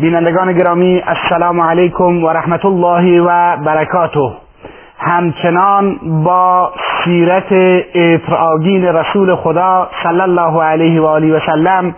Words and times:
بینندگان 0.00 0.52
گرامی 0.52 1.02
السلام 1.06 1.60
علیکم 1.60 2.24
و 2.24 2.28
رحمت 2.28 2.64
الله 2.64 3.20
و 3.20 3.56
برکاته. 3.56 4.32
همچنان 4.98 5.98
با 6.24 6.72
سیرت 7.04 7.52
اطرآگین 7.94 8.84
رسول 8.84 9.34
خدا 9.34 9.88
صلی 10.02 10.20
الله 10.20 10.62
علیه 10.62 11.00
و 11.00 11.04
آله 11.06 11.36
و 11.36 11.40
سلم 11.46 11.94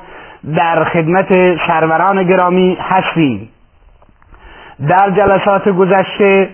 در 0.57 0.85
خدمت 0.85 1.57
سروران 1.67 2.23
گرامی 2.23 2.79
هستیم. 2.81 3.49
در 4.89 5.11
جلسات 5.11 5.69
گذشته 5.69 6.49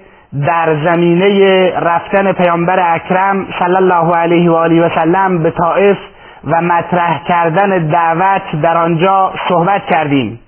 در 0.47 0.77
زمینه 0.85 1.71
رفتن 1.81 2.33
پیامبر 2.33 2.95
اکرم 2.95 3.47
صلی 3.59 3.77
الله 3.77 4.17
علیه 4.17 4.51
و 4.51 4.55
آله 4.55 4.87
و 4.87 4.89
سلم 4.95 5.43
به 5.43 5.51
طائف 5.51 5.97
و 6.45 6.63
مطرح 6.63 7.25
کردن 7.29 7.89
دعوت 7.89 8.43
در 8.63 8.77
آنجا 8.77 9.33
صحبت 9.49 9.87
کردیم. 9.87 10.41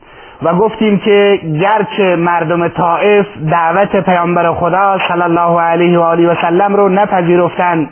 و 0.43 0.55
گفتیم 0.55 0.99
که 0.99 1.41
گرچه 1.61 2.17
مردم 2.17 2.69
طائف 2.69 3.27
دعوت 3.51 3.97
پیامبر 3.97 4.53
خدا 4.53 4.99
صلی 5.09 5.23
الله 5.23 5.61
علیه 5.61 5.99
و 5.99 6.03
آله 6.03 6.33
و 6.33 6.35
سلم 6.35 6.77
رو 6.77 6.88
نپذیرفتند 6.88 7.91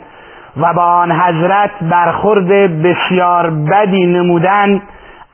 و 0.57 0.73
با 0.73 0.83
آن 0.83 1.11
حضرت 1.11 1.71
برخورد 1.81 2.47
بسیار 2.83 3.49
بدی 3.49 4.05
نمودن 4.05 4.81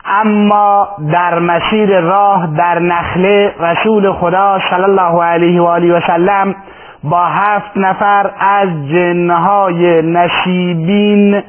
اما 0.06 0.88
در 1.12 1.40
مسیر 1.40 2.00
راه 2.00 2.48
در 2.58 2.80
نخله 2.80 3.54
رسول 3.60 4.12
خدا 4.12 4.60
صلی 4.70 4.84
الله 4.84 5.24
علیه 5.24 5.62
و 5.62 5.66
آله 5.66 5.98
و 5.98 6.00
سلم 6.00 6.56
با 7.04 7.26
هفت 7.26 7.78
نفر 7.78 8.32
از 8.40 8.70
جنهای 8.90 10.02
نشیبین 10.02 11.44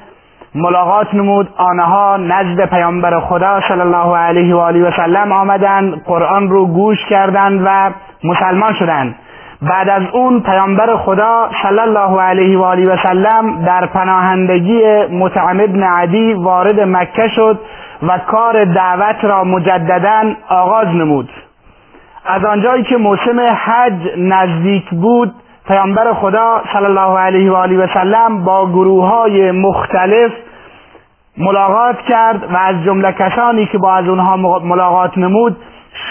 ملاقات 0.57 1.15
نمود. 1.15 1.49
آنها 1.57 2.17
نزد 2.17 2.71
پیامبر 2.71 3.21
خدا 3.21 3.61
صلی 3.69 3.81
الله 3.81 4.17
علیه 4.17 4.55
و 4.55 4.59
آله 4.59 4.89
و 4.89 4.91
سلم 4.91 5.33
آمدند 5.33 6.03
قرآن 6.05 6.49
رو 6.49 6.67
گوش 6.67 7.05
کردند 7.11 7.63
و 7.65 7.91
مسلمان 8.25 8.73
شدند. 8.73 9.15
بعد 9.63 9.89
از 9.89 10.03
اون 10.13 10.41
پیامبر 10.41 10.97
خدا 10.97 11.51
صلی 11.63 11.81
الله 11.81 12.21
علیه 12.21 12.59
و 12.59 12.63
آله 12.63 12.93
و 12.93 12.97
سلم 12.97 13.65
در 13.65 13.87
پناهندگی 13.87 14.83
مطعم 15.07 15.61
ابن 15.61 15.83
عدی 15.83 16.35
وارد 16.35 16.81
مکه 16.81 17.29
شد 17.29 17.61
و 18.03 18.19
کار 18.19 18.65
دعوت 18.65 19.25
را 19.25 19.45
مجددا 19.45 20.23
آغاز 20.49 20.89
نمود. 20.89 21.31
از 22.27 22.45
آنجایی 22.45 22.83
که 22.83 22.97
موسم 22.97 23.41
حج 23.41 24.19
نزدیک 24.19 24.91
بود 24.91 25.35
پیامبر 25.69 26.13
خدا 26.13 26.63
صلی 26.73 26.85
الله 26.85 27.19
علیه 27.19 27.53
و 27.53 27.55
آله 27.55 27.85
و 27.85 27.87
سلم 27.95 28.45
با 28.45 28.67
گروه 28.67 29.09
های 29.09 29.51
مختلف 29.51 30.33
ملاقات 31.39 32.03
کرد 32.03 32.53
و 32.53 32.57
از 32.57 32.85
جمله 32.85 33.13
کسانی 33.13 33.67
که 33.67 33.79
با 33.79 33.95
از 33.95 34.09
اونها 34.09 34.37
ملاقات 34.59 35.19
نمود 35.19 35.57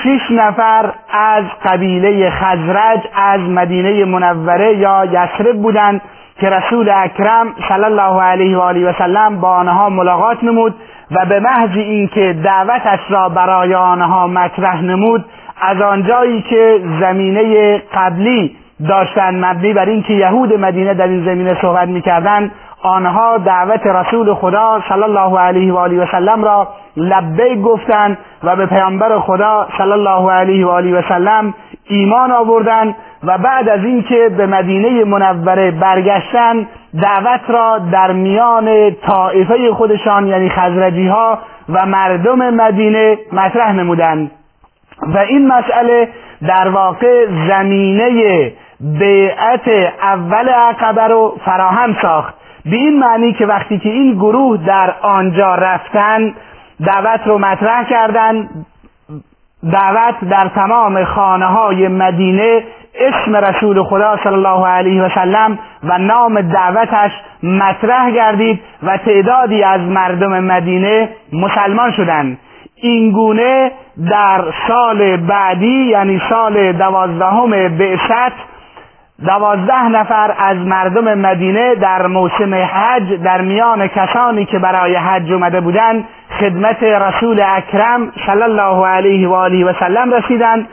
شش 0.03 0.31
نفر 0.31 0.91
از 1.11 1.43
قبیله 1.65 2.29
خزرج 2.29 2.99
از 3.15 3.39
مدینه 3.39 4.05
منوره 4.05 4.77
یا 4.77 5.05
یثرب 5.05 5.61
بودند 5.61 6.01
که 6.39 6.49
رسول 6.49 6.89
اکرم 6.89 7.55
صلی 7.69 7.83
الله 7.83 8.21
علیه 8.21 8.57
و 8.57 8.59
آله 8.59 8.89
و 8.89 8.93
سلم 8.97 9.39
با 9.39 9.49
آنها 9.49 9.89
ملاقات 9.89 10.43
نمود 10.43 10.75
و 11.11 11.25
به 11.25 11.39
محض 11.39 11.77
اینکه 11.77 12.35
دعوتش 12.43 12.99
را 13.09 13.29
برای 13.29 13.75
آنها 13.75 14.27
مطرح 14.27 14.81
نمود 14.81 15.25
از 15.61 15.81
آنجایی 15.81 16.41
که 16.41 16.81
زمینه 16.99 17.77
قبلی 17.77 18.55
داشتن 18.89 19.45
مبنی 19.45 19.73
بر 19.73 19.85
اینکه 19.85 20.13
یهود 20.13 20.53
مدینه 20.53 20.93
در 20.93 21.07
این 21.07 21.25
زمینه 21.25 21.57
صحبت 21.61 21.87
می‌کردند 21.87 22.51
آنها 22.85 23.37
دعوت 23.37 23.87
رسول 23.87 24.33
خدا 24.33 24.81
صلی 24.89 25.03
الله 25.03 25.39
علیه 25.39 25.73
و 25.73 25.77
آله 25.77 26.03
و 26.03 26.05
سلم 26.11 26.43
را 26.43 26.67
لبیک 26.97 27.61
گفتند 27.61 28.17
و 28.43 28.55
به 28.55 28.65
پیامبر 28.65 29.19
خدا 29.19 29.67
صلی 29.77 29.91
الله 29.91 30.31
علیه 30.31 30.65
و 30.65 30.69
آله 30.69 30.99
و 30.99 31.01
سلم 31.09 31.53
ایمان 31.87 32.31
آوردند 32.31 32.95
و 33.23 33.37
بعد 33.37 33.69
از 33.69 33.85
اینکه 33.85 34.29
به 34.37 34.45
مدینه 34.45 35.03
منوره 35.03 35.71
برگشتن 35.71 36.67
دعوت 37.01 37.41
را 37.47 37.79
در 37.91 38.11
میان 38.11 38.91
طائفه 38.91 39.73
خودشان 39.73 40.27
یعنی 40.27 40.49
خزرجی 40.49 41.07
ها 41.07 41.39
و 41.69 41.85
مردم 41.85 42.49
مدینه 42.49 43.17
مطرح 43.31 43.73
نمودند. 43.73 44.31
و 45.07 45.17
این 45.17 45.47
مسئله 45.47 46.09
در 46.47 46.67
واقع 46.69 47.25
زمینه 47.49 48.51
بیعت 48.79 49.67
اول 50.01 50.49
عقبه 50.49 51.07
رو 51.07 51.37
فراهم 51.45 51.95
ساخت. 52.01 52.44
به 52.65 52.75
این 52.75 52.99
معنی 52.99 53.33
که 53.33 53.45
وقتی 53.45 53.79
که 53.79 53.89
این 53.89 54.13
گروه 54.13 54.65
در 54.65 54.95
آنجا 55.01 55.55
رفتن 55.55 56.33
دعوت 56.85 57.21
رو 57.25 57.37
مطرح 57.37 57.83
کردند 57.83 58.65
دعوت 59.71 60.15
در 60.29 60.47
تمام 60.47 61.03
خانه 61.03 61.45
های 61.45 61.87
مدینه 61.87 62.63
اسم 62.95 63.35
رسول 63.35 63.83
خدا 63.83 64.17
صلی 64.23 64.33
الله 64.33 64.67
علیه 64.67 65.03
و 65.03 65.09
سلم 65.09 65.59
و 65.83 65.97
نام 65.97 66.41
دعوتش 66.41 67.11
مطرح 67.43 68.11
گردید 68.11 68.59
و 68.83 68.97
تعدادی 68.97 69.63
از 69.63 69.81
مردم 69.81 70.43
مدینه 70.43 71.09
مسلمان 71.33 71.91
شدند. 71.91 72.39
این 72.75 73.11
گونه 73.11 73.71
در 74.09 74.43
سال 74.67 75.17
بعدی 75.17 75.85
یعنی 75.85 76.21
سال 76.29 76.71
دوازدهم 76.71 77.77
بعثت 77.77 78.54
دوازده 79.23 79.87
نفر 79.87 80.35
از 80.37 80.57
مردم 80.57 81.13
مدینه 81.13 81.75
در 81.75 82.07
موسم 82.07 82.53
حج 82.53 83.13
در 83.23 83.41
میان 83.41 83.87
کسانی 83.87 84.45
که 84.45 84.59
برای 84.59 84.95
حج 84.95 85.31
اومده 85.31 85.61
بودند 85.61 86.07
خدمت 86.39 86.83
رسول 86.83 87.41
اکرم 87.47 88.11
صلی 88.25 88.43
الله 88.43 88.87
علیه 88.87 89.29
و 89.29 89.33
آله 89.33 89.65
و 89.65 89.73
سلم 89.79 90.13
رسیدند 90.13 90.67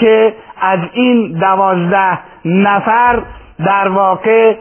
که 0.00 0.34
از 0.60 0.78
این 0.92 1.38
دوازده 1.40 2.18
نفر 2.44 3.22
در 3.66 3.88
واقع 3.88 4.54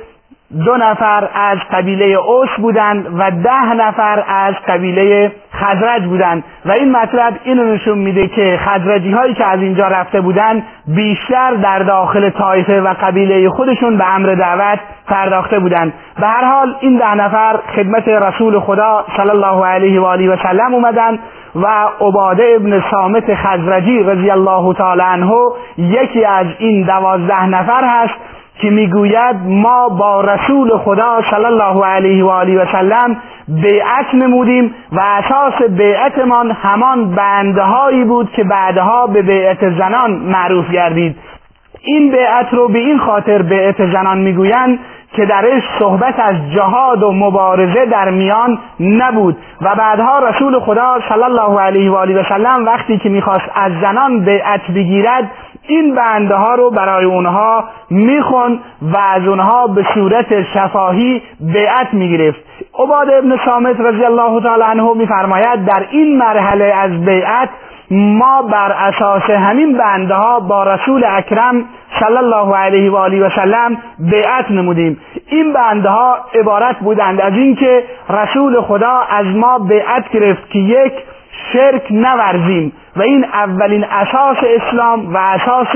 دو 0.51 0.77
نفر 0.77 1.29
از 1.33 1.57
قبیله 1.71 2.05
اوس 2.05 2.49
بودند 2.57 3.05
و 3.19 3.31
ده 3.31 3.73
نفر 3.73 4.23
از 4.27 4.53
قبیله 4.67 5.31
خزرج 5.53 6.03
بودند. 6.03 6.43
و 6.65 6.71
این 6.71 6.91
مطلب 6.91 7.33
اینو 7.43 7.73
نشون 7.73 7.97
میده 7.97 8.27
که 8.27 8.59
خزرجی 8.61 9.11
هایی 9.11 9.33
که 9.33 9.45
از 9.45 9.59
اینجا 9.59 9.87
رفته 9.87 10.21
بودند 10.21 10.63
بیشتر 10.87 11.53
در 11.53 11.79
داخل 11.79 12.29
طایفه 12.29 12.81
و 12.81 12.93
قبیله 13.01 13.49
خودشون 13.49 13.97
به 13.97 14.15
امر 14.15 14.35
دعوت 14.35 14.79
پرداخته 15.07 15.59
بودند. 15.59 15.93
به 16.19 16.27
هر 16.27 16.45
حال 16.45 16.75
این 16.79 16.97
ده 16.97 17.15
نفر 17.15 17.59
خدمت 17.75 18.07
رسول 18.07 18.59
خدا 18.59 19.05
صلی 19.17 19.29
الله 19.29 19.65
علیه 19.65 20.01
و 20.01 20.05
آله 20.05 20.29
و 20.29 20.35
سلم 20.43 20.73
اومدن 20.73 21.19
و 21.55 21.67
عباده 22.01 22.53
ابن 22.55 22.83
سامت 22.91 23.35
خزرجی 23.35 24.03
رضی 24.03 24.31
الله 24.31 24.73
تعالی 24.73 25.01
عنه 25.01 25.33
یکی 25.77 26.25
از 26.25 26.47
این 26.59 26.85
دوازده 26.85 27.45
نفر 27.45 27.83
هست 27.83 28.36
که 28.61 28.69
می‌گوید 28.69 29.35
ما 29.45 29.89
با 29.89 30.21
رسول 30.21 30.77
خدا 30.77 31.21
صلی 31.29 31.45
الله 31.45 31.85
علیه 31.85 32.25
و 32.25 32.29
آله 32.29 32.61
و 32.61 32.65
سلم 32.65 33.17
بیعت 33.47 34.13
نمودیم 34.13 34.75
و 34.91 34.99
اساس 34.99 35.69
بیعتمان 35.69 36.51
همان 36.51 37.15
بندهایی 37.15 38.03
بود 38.03 38.31
که 38.31 38.43
بعدها 38.43 39.07
به 39.07 39.21
بیعت 39.21 39.69
زنان 39.77 40.11
معروف 40.11 40.71
گردید. 40.71 41.15
این 41.81 42.11
بیعت 42.11 42.53
رو 42.53 42.67
به 42.67 42.79
این 42.79 42.99
خاطر 42.99 43.41
بیعت 43.41 43.91
زنان 43.91 44.17
می‌گویند 44.17 44.79
که 45.13 45.25
درش 45.25 45.63
صحبت 45.79 46.19
از 46.19 46.35
جهاد 46.55 47.03
و 47.03 47.11
مبارزه 47.11 47.85
در 47.85 48.09
میان 48.09 48.59
نبود 48.79 49.37
و 49.61 49.75
بعدها 49.75 50.19
رسول 50.19 50.59
خدا 50.59 50.99
صلی 51.09 51.23
الله 51.23 51.59
علیه 51.59 51.91
و 51.91 51.95
آله 51.95 52.21
و 52.21 52.23
سلم 52.23 52.65
وقتی 52.65 52.97
که 52.97 53.09
می‌خواست 53.09 53.51
از 53.55 53.71
زنان 53.81 54.19
بیعت 54.19 54.71
بگیرد 54.71 55.31
این 55.67 55.95
بنده 55.95 56.35
ها 56.35 56.55
رو 56.55 56.71
برای 56.71 57.05
اونها 57.05 57.63
میخون 57.89 58.59
و 58.81 58.97
از 58.97 59.27
اونها 59.27 59.67
به 59.67 59.85
صورت 59.93 60.43
شفاهی 60.53 61.21
بیعت 61.39 61.93
می‌گرفت. 61.93 62.39
عباد 62.79 63.09
ابن 63.09 63.37
سامت 63.45 63.79
رضی 63.79 64.05
الله 64.05 64.41
تعالی 64.41 64.63
عنه 64.63 64.93
میفرماید 64.93 65.65
در 65.65 65.85
این 65.91 66.17
مرحله 66.17 66.65
از 66.65 67.05
بیعت 67.05 67.49
ما 67.91 68.41
بر 68.41 68.71
اساس 68.71 69.29
همین 69.29 69.77
بنده 69.77 70.13
ها 70.13 70.39
با 70.39 70.63
رسول 70.63 71.03
اکرم 71.07 71.65
صلی 71.99 72.17
الله 72.17 72.55
علیه 72.55 72.91
و 72.91 72.95
آله 72.95 73.25
و 73.25 73.29
سلم 73.29 73.77
بیعت 73.99 74.51
نمودیم. 74.51 74.99
این 75.27 75.53
بنده 75.53 75.89
ها 75.89 76.17
عبارت 76.33 76.79
بودند 76.79 77.21
از 77.21 77.33
اینکه 77.33 77.83
رسول 78.09 78.61
خدا 78.61 78.99
از 79.09 79.25
ما 79.25 79.59
بیعت 79.59 80.11
گرفت 80.11 80.49
که 80.49 80.59
یک 80.59 80.93
شرک 81.53 81.83
نورزیم. 81.91 82.73
و 82.97 83.01
این 83.01 83.25
اولین 83.25 83.83
اساس 83.83 84.37
اسلام 84.43 85.13
و 85.13 85.17
اساس 85.17 85.67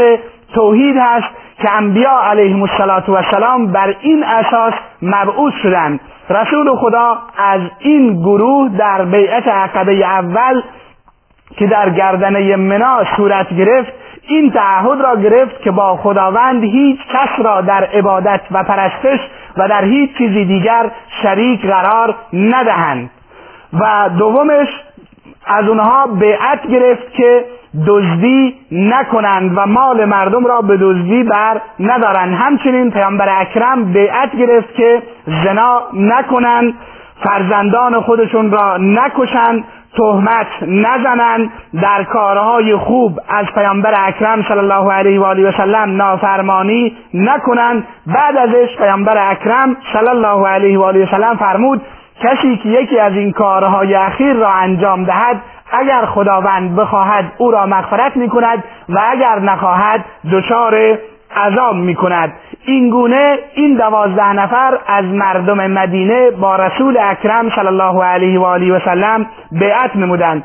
توحید 0.53 0.97
هست 0.97 1.27
که 1.57 1.71
انبیا 1.71 2.21
علیهم 2.23 2.61
السلام 2.61 3.67
بر 3.67 3.95
این 4.01 4.23
اساس 4.23 4.73
مبعوث 5.01 5.53
شدند. 5.63 5.99
رسول 6.29 6.75
خدا 6.75 7.17
از 7.37 7.61
این 7.79 8.21
گروه 8.21 8.69
در 8.77 9.05
بیعت 9.05 9.47
عقبه 9.47 9.91
اول 9.91 10.61
که 11.57 11.67
در 11.67 11.89
گردنه 11.89 12.55
منا 12.55 13.03
صورت 13.17 13.53
گرفت 13.53 13.93
این 14.27 14.51
تعهد 14.51 15.01
را 15.01 15.15
گرفت 15.15 15.61
که 15.61 15.71
با 15.71 15.95
خداوند 15.95 16.63
هیچ 16.63 16.99
کس 17.13 17.45
را 17.45 17.61
در 17.61 17.83
عبادت 17.83 18.41
و 18.51 18.63
پرستش 18.63 19.19
و 19.57 19.67
در 19.67 19.83
هیچ 19.83 20.17
چیزی 20.17 20.45
دیگر 20.45 20.91
شریک 21.21 21.65
قرار 21.65 22.15
ندهند. 22.33 23.09
و 23.73 24.09
دومش 24.17 24.67
از 25.45 25.67
اونها 25.67 26.07
بیعت 26.07 26.67
گرفت 26.67 27.13
که 27.13 27.45
دزدی 27.87 28.55
نکنند 28.71 29.51
و 29.55 29.65
مال 29.65 30.05
مردم 30.05 30.45
را 30.45 30.61
به 30.61 30.77
دزدی 30.77 31.23
بر 31.23 31.61
ندارند. 31.79 32.33
همچنین 32.33 32.91
پیامبر 32.91 33.41
اکرم 33.41 33.93
بیعت 33.93 34.35
گرفت 34.35 34.75
که 34.75 35.03
زنا 35.43 35.81
نکنند 35.93 36.73
فرزندان 37.23 38.01
خودشون 38.01 38.51
را 38.51 38.77
نکشند 38.77 39.63
تهمت 39.97 40.47
نزنند. 40.61 41.51
در 41.81 42.03
کارهای 42.03 42.75
خوب 42.75 43.19
از 43.29 43.45
پیامبر 43.55 43.93
اکرم 43.97 44.43
صلی 44.43 44.57
الله 44.57 44.93
علیه 44.93 45.19
و 45.19 45.23
آله 45.23 45.49
و 45.49 45.51
سلم 45.51 45.95
نافرمانی 45.97 46.97
نکنند. 47.13 47.87
بعد 48.07 48.37
ازش 48.37 48.77
پیامبر 48.77 49.31
اکرم 49.31 49.77
صلی 49.93 50.09
الله 50.09 50.47
علیه 50.47 50.79
و 50.79 50.83
آله 50.83 51.03
و 51.03 51.07
سلم 51.11 51.37
فرمود 51.37 51.81
کسی 52.21 52.57
که 52.57 52.69
یکی 52.69 52.99
از 52.99 53.13
این 53.13 53.31
کارهای 53.31 53.95
اخیر 53.95 54.33
را 54.33 54.49
انجام 54.49 55.03
دهد 55.03 55.41
اگر 55.71 56.05
خداوند 56.05 56.75
بخواهد 56.75 57.25
او 57.37 57.51
را 57.51 57.65
مغفرت 57.65 58.17
می 58.17 58.29
کند 58.29 58.63
و 58.89 59.01
اگر 59.11 59.39
نخواهد 59.39 60.05
دچار 60.31 60.97
عذاب 61.35 61.75
می 61.75 61.95
کند 61.95 62.33
این 62.65 62.89
گونه 62.89 63.37
این 63.53 63.77
دوازده 63.77 64.33
نفر 64.33 64.77
از 64.87 65.05
مردم 65.05 65.71
مدینه 65.71 66.31
با 66.31 66.55
رسول 66.55 66.97
اکرم 66.97 67.49
صلی 67.49 67.67
الله 67.67 68.03
علیه 68.03 68.39
و 68.39 68.43
آله 68.43 68.73
و 68.73 68.79
سلم 68.79 69.25
بیعت 69.51 69.95
نمودند. 69.95 70.43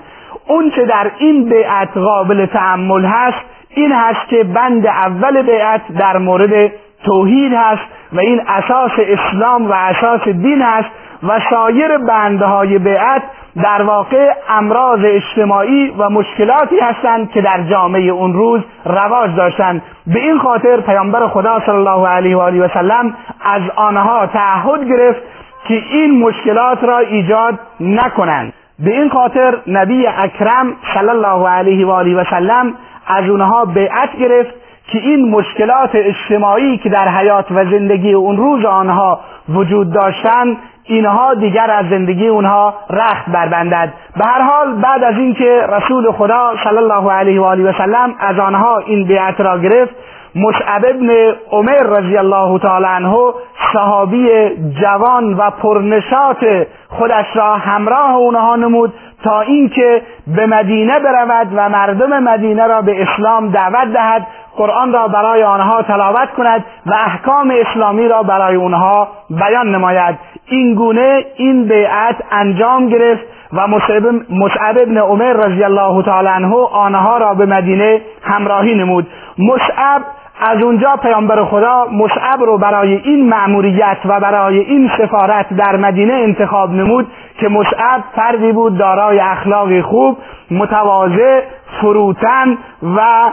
اون 0.49 0.70
چه 0.70 0.84
در 0.84 1.11
این 1.19 1.49
بیعت 1.49 1.96
قابل 1.96 2.46
تعمل 2.46 3.05
هست 3.05 3.38
این 3.70 3.93
هست 3.93 4.28
که 4.28 4.44
بند 4.44 4.87
اول 4.87 5.43
بیعت 5.43 5.81
در 5.99 6.19
مورد 6.19 6.73
توحید 7.05 7.52
هست 7.52 7.82
و 8.12 8.20
این 8.20 8.43
اساس 8.49 8.93
اسلام 8.99 9.70
و 9.70 9.73
اساس 9.73 10.28
دین 10.28 10.62
هست 10.62 10.88
و 11.23 11.41
سایر 11.51 11.99
بندهای 11.99 12.79
بیعت 12.79 13.23
در 13.63 13.83
واقع 13.83 14.33
امراض 14.49 15.01
اجتماعی 15.05 15.95
و 15.99 16.11
مشکلاتی 16.11 16.81
هستند 16.81 17.31
که 17.31 17.41
در 17.41 17.63
جامعه 17.63 18.11
اون 18.11 18.33
روز 18.33 18.61
رواج 18.85 19.37
داشتند. 19.37 19.83
به 20.07 20.21
این 20.21 20.39
خاطر 20.39 20.81
پیامبر 20.81 21.29
خدا 21.29 21.61
صلی 21.67 21.75
الله 21.75 22.09
علیه 22.09 22.37
و 22.37 22.41
آله 22.41 22.65
و 22.65 22.69
سلم 22.69 23.15
از 23.45 23.63
آنها 23.77 24.27
تعهد 24.27 24.89
گرفت 24.89 25.21
که 25.69 25.75
این 25.75 26.21
مشکلات 26.21 26.85
را 26.85 26.99
ایجاد 26.99 27.59
نکنند. 27.81 28.53
به 28.79 28.91
این 28.91 29.09
خاطر 29.09 29.59
نبی 29.67 30.07
اکرم 30.07 30.77
صلی 30.95 31.09
الله 31.09 31.49
علیه 31.49 31.87
و 31.87 31.91
آله 31.91 32.17
و 32.17 32.25
سلم 32.31 32.75
از 33.07 33.29
اونها 33.29 33.65
بیعت 33.65 34.17
گرفت 34.19 34.55
که 34.87 34.99
این 34.99 35.31
مشکلات 35.31 35.91
اجتماعی 35.95 36.79
که 36.79 36.89
در 36.89 37.09
حیات 37.09 37.47
و 37.51 37.65
زندگی 37.65 38.12
اون 38.12 38.37
روز 38.37 38.65
آنها 38.65 39.21
وجود 39.49 39.93
داشتند 39.93 40.57
اینها 40.87 41.35
دیگر 41.35 41.71
از 41.71 41.88
زندگی 41.91 42.27
اونها 42.29 42.75
رخت 42.91 43.27
بربندد. 43.29 43.93
به 44.17 44.25
هر 44.25 44.43
حال 44.43 44.73
بعد 44.73 45.05
از 45.05 45.15
اینکه 45.17 45.67
رسول 45.69 46.12
خدا 46.12 46.53
صلی 46.65 46.77
الله 46.77 47.12
علیه 47.12 47.41
و 47.41 47.44
آله 47.44 47.71
و 47.71 47.73
سلم 47.73 48.15
از 48.19 48.38
آنها 48.38 48.79
این 48.79 49.06
بیعت 49.06 49.41
را 49.41 49.59
گرفت 49.59 49.94
مصعب 50.35 50.85
ابن 50.85 51.11
عمر 51.50 51.83
رضی 51.83 52.17
الله 52.17 52.59
تعالی 52.59 52.87
عنه 52.87 53.17
صحابی 53.73 54.29
جوان 54.81 55.35
و 55.35 55.50
پرنشات 55.50 56.67
خودش 56.88 57.27
را 57.35 57.56
همراه 57.56 58.15
اونها 58.17 58.56
نمود 58.56 58.93
تا 59.25 59.41
اینکه 59.41 60.03
به 60.27 60.47
مدینه 60.47 61.01
برود 61.01 61.49
و 61.57 61.69
مردم 61.69 62.23
مدینه 62.23 62.67
را 62.67 62.83
به 62.83 63.03
اسلام 63.03 63.51
دعوت 63.51 63.93
دهد 63.93 64.27
قرآن 64.57 64.93
را 64.93 65.09
برای 65.09 65.43
آنها 65.43 65.83
تلاوت 65.83 66.31
کند 66.37 66.65
و 66.87 66.95
احکام 66.95 67.55
اسلامی 67.61 68.09
را 68.09 68.23
برای 68.23 68.57
آنها 68.57 69.09
بیان 69.31 69.75
نماید. 69.75 70.19
این 70.47 70.75
گونه 70.75 71.25
این 71.37 71.69
بیعت 71.69 72.17
انجام 72.31 72.89
گرفت 72.89 73.25
و 73.53 73.67
مصعب 74.31 74.79
ابن 74.79 74.99
عمر 74.99 75.33
رضی 75.33 75.65
الله 75.65 76.03
تعالی 76.03 76.29
عنه 76.29 76.55
آنها 76.73 77.19
را 77.19 77.35
به 77.35 77.47
مدینه 77.47 78.01
همراهی 78.23 78.75
نمود. 78.75 79.07
مصعب 79.39 80.03
از 80.41 80.62
اونجا 80.62 80.97
پیامبر 81.03 81.44
خدا 81.44 81.88
مصعب 81.93 82.41
رو 82.41 82.59
برای 82.59 82.94
این 82.94 83.29
مأموریت 83.29 83.99
و 84.05 84.21
برای 84.21 84.59
این 84.59 84.91
سفارت 84.99 85.55
در 85.56 85.77
مدینه 85.77 86.12
انتخاب 86.12 86.73
نمود 86.73 87.06
که 87.41 87.49
مصعب 87.49 88.05
فردی 88.17 88.53
بود 88.53 88.79
دارای 88.79 89.21
اخلاقی 89.21 89.83
خوب 89.83 90.19
متواضع 90.50 91.41
فروتن 91.81 92.59
و 92.97 93.31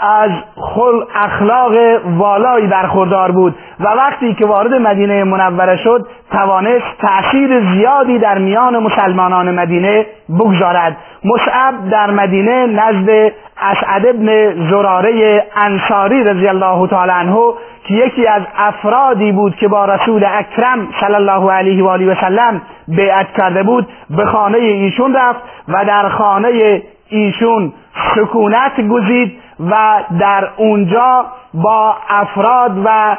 از 0.00 0.30
خل 0.56 1.04
اخلاق 1.14 1.72
والایی 2.18 2.66
برخوردار 2.66 3.32
بود 3.32 3.54
و 3.80 3.84
وقتی 3.88 4.34
که 4.34 4.46
وارد 4.46 4.74
مدینه 4.74 5.24
منوره 5.24 5.76
شد 5.76 6.06
توانست 6.32 6.84
تأثیر 6.98 7.60
زیادی 7.74 8.18
در 8.18 8.38
میان 8.38 8.78
مسلمانان 8.78 9.54
مدینه 9.54 10.06
بگذارد. 10.28 10.96
مصعب 11.24 11.88
در 11.90 12.10
مدینه 12.10 12.66
نزد 12.66 13.32
اسعد 13.62 14.06
ابن 14.06 14.54
زراره 14.70 15.44
انصاری 15.56 16.24
رضی 16.24 16.48
الله 16.48 16.86
تعالی 16.86 17.12
عنه 17.12 17.52
که 17.84 17.94
یکی 17.94 18.26
از 18.26 18.42
افرادی 18.58 19.32
بود 19.32 19.56
که 19.56 19.68
با 19.68 19.84
رسول 19.84 20.24
اکرم 20.24 20.88
صلی 21.00 21.14
الله 21.14 21.52
علیه 21.52 21.84
و 21.84 21.88
آله 21.88 22.12
و 22.12 22.14
سلم 22.14 22.62
بیعت 22.88 23.32
کرده 23.32 23.62
بود 23.62 23.88
به 24.10 24.24
خانه 24.24 24.58
ایشون 24.58 25.14
رفت 25.14 25.40
و 25.68 25.84
در 25.84 26.08
خانه 26.08 26.82
ایشون 27.08 27.72
سکونت 28.14 28.80
گزید 28.80 29.39
و 29.70 30.02
در 30.20 30.48
اونجا 30.56 31.24
با 31.54 31.96
افراد 32.08 32.82
و 32.84 33.16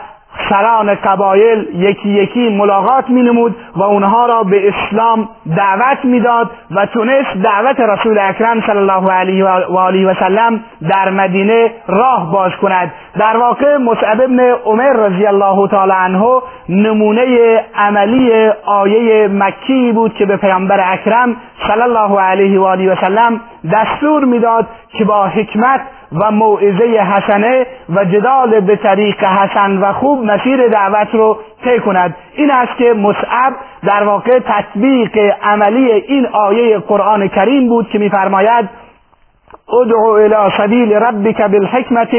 سران 0.50 0.96
قبایل 0.96 1.68
یکی 1.74 2.10
یکی 2.10 2.50
ملاقات 2.50 3.10
می 3.10 3.22
نمود 3.22 3.56
و 3.76 3.84
اونها 3.84 4.26
را 4.26 4.44
به 4.44 4.70
اسلام 4.70 5.30
دعوت 5.58 6.06
می‌داد 6.06 6.50
و 6.72 6.86
تونست 6.86 7.38
دعوت 7.44 7.80
رسول 7.80 8.20
اکرم 8.20 8.62
صلی 8.62 8.78
الله 8.78 9.12
علیه 9.12 9.46
و 9.46 9.78
آله 9.78 10.12
و 10.12 10.14
سلم 10.14 10.60
در 10.90 11.10
مدینه 11.10 11.72
راه 11.88 12.32
باز 12.32 12.52
کند. 12.62 12.92
در 13.20 13.38
واقع 13.38 13.78
مصعب 13.78 14.22
ابن 14.22 14.40
عمر 14.40 14.94
رضی 14.94 15.26
الله 15.26 15.68
تعالی 15.68 15.94
عنه 15.96 16.42
نمونه 16.70 17.26
عملی 17.76 18.50
آیه 18.66 19.28
مکی 19.28 19.92
بود 19.92 20.14
که 20.14 20.26
به 20.26 20.38
پیامبر 20.38 20.94
اکرم 20.94 21.36
صلی 21.68 21.82
الله 21.82 22.20
علیه 22.20 22.60
و 22.60 22.64
آله 22.64 22.94
و 22.94 22.96
سلم 22.96 23.42
دستور 23.74 24.26
می‌داد 24.26 24.68
که 24.98 25.06
با 25.06 25.28
حکمت 25.28 25.82
و 26.12 26.32
موعظه 26.32 26.86
حسنه 26.86 27.66
و 27.90 28.06
جدال 28.06 28.60
به 28.60 28.76
طریق 28.76 29.24
حسن 29.24 29.78
و 29.78 29.94
خوب 29.94 30.26
مسیر 30.26 30.68
دعوت 30.68 31.16
رو 31.16 31.38
طی 31.64 31.80
کند. 31.80 32.16
این 32.36 32.52
است 32.52 32.78
که 32.78 32.94
مصعب 32.94 33.54
در 33.84 34.04
واقع 34.04 34.40
تطبیق 34.40 35.36
عملی 35.44 35.92
این 35.92 36.28
آیه 36.28 36.78
قرآن 36.78 37.28
کریم 37.28 37.68
بود 37.68 37.90
که 37.90 38.00
میفرماید 38.00 38.70
ادعو 39.74 40.10
الى 40.10 40.52
سبیل 40.58 40.94
ربک 40.94 41.42
بالحکمت 41.42 42.10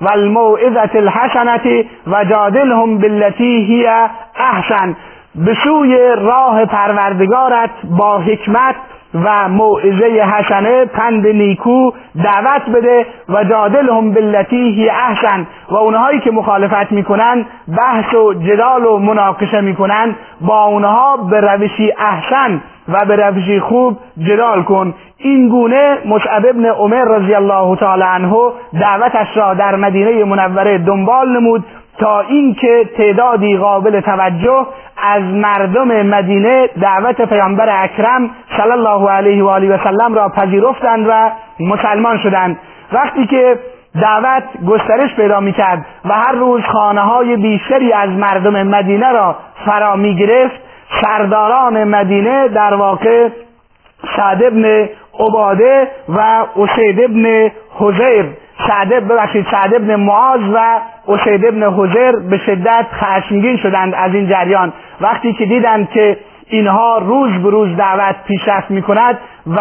والموعظه 0.00 0.90
الحسنه 0.94 1.84
و 2.06 2.24
جادلهم 2.24 2.98
بالتي 2.98 3.64
هی 3.64 3.86
احسن. 4.36 4.96
به 5.34 5.54
سوی 5.64 6.14
راه 6.16 6.64
پروردگارت 6.64 7.70
با 7.98 8.18
حکمت 8.18 8.74
و 9.14 9.48
موعظه 9.48 10.06
حسنه 10.06 10.84
پند 10.84 11.26
نیکو 11.26 11.90
دعوت 12.24 12.70
بده 12.74 13.06
و 13.28 13.44
جادلهم 13.44 14.10
بالتی 14.10 14.74
هی 14.74 14.90
احسن. 14.90 15.46
و 15.70 15.76
اونهایی 15.76 16.20
که 16.20 16.30
مخالفت 16.30 16.92
می‌کنن 16.92 17.46
بحث 17.78 18.14
و 18.14 18.34
جدال 18.34 18.84
و 18.84 18.98
مناقشه 18.98 19.60
می‌کنن 19.60 20.16
با 20.40 20.64
اونها 20.64 21.16
به 21.16 21.40
روشی 21.40 21.92
احسن 21.98 22.62
و 22.88 23.04
به 23.04 23.16
روشی 23.16 23.60
خوب 23.60 23.98
جدال 24.18 24.62
کن. 24.62 24.94
این 25.18 25.48
گونه 25.48 25.98
مصعب 26.06 26.46
ابن 26.46 26.66
عمر 26.66 27.04
رضی 27.04 27.34
الله 27.34 27.76
تعالی 27.76 28.02
عنه 28.02 28.36
دعوتش 28.80 29.36
را 29.36 29.54
در 29.54 29.76
مدینه 29.76 30.24
منوره 30.24 30.78
دنبال 30.78 31.28
نمود. 31.28 31.64
تا 32.02 32.20
اینکه 32.20 32.88
تعدادی 32.96 33.56
قابل 33.56 34.00
توجه 34.00 34.66
از 35.02 35.22
مردم 35.22 36.02
مدینه 36.02 36.68
دعوت 36.80 37.22
پیامبر 37.22 37.84
اکرم 37.84 38.30
صلی 38.56 38.70
الله 38.70 39.10
علیه 39.10 39.44
و 39.44 39.48
آله 39.48 39.74
و 39.74 39.78
سلم 39.84 40.14
را 40.14 40.28
پذیرفتند 40.28 41.06
و 41.08 41.30
مسلمان 41.60 42.18
شدند. 42.18 42.58
وقتی 42.92 43.26
که 43.26 43.58
دعوت 44.00 44.42
گسترش 44.66 45.14
پیدا 45.16 45.40
می‌کرد 45.40 45.86
و 46.04 46.14
هر 46.14 46.32
روز 46.32 46.62
خانه 46.62 47.00
های 47.00 47.36
بیشتری 47.36 47.92
از 47.92 48.10
مردم 48.10 48.62
مدینه 48.62 49.12
را 49.12 49.36
فرا 49.66 49.96
می 49.96 50.16
گرفت 50.16 50.60
سرداران 51.02 51.84
مدینه 51.84 52.48
در 52.48 52.74
واقع 52.74 53.28
سعد 54.16 54.42
ابن 54.42 54.88
عباده 55.20 55.88
و 56.08 56.46
اسید 56.56 57.00
ابن 57.00 57.50
حزیر 57.78 58.24
سعد 58.68 59.08
ببخشید 59.08 59.46
سعد 59.50 59.74
ابن 59.74 59.96
معاذ 59.96 60.40
و 60.54 60.80
اسید 61.08 61.46
ابن 61.46 61.62
حزر 61.62 62.12
به 62.30 62.38
شدت 62.38 62.86
خشمگین 62.92 63.56
شدند 63.56 63.94
از 63.94 64.14
این 64.14 64.28
جریان. 64.28 64.72
وقتی 65.00 65.32
که 65.32 65.46
دیدند 65.46 65.90
که 65.90 66.16
اینها 66.48 66.98
روز 66.98 67.32
به 67.42 67.50
روز 67.50 67.76
دعوت 67.76 68.16
پیشرفت 68.26 68.70
می 68.70 68.82
کند 68.82 69.18
و 69.46 69.60